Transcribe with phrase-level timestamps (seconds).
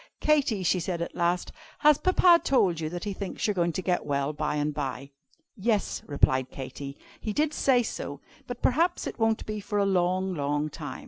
[0.19, 3.71] "Katy," she said at last, "has Papa told you that he thinks you are going
[3.73, 5.11] to get well by and by?"
[5.55, 8.19] "Yes," replied Katy, "he did say so.
[8.47, 10.99] But perhaps it won't be for a long, long time.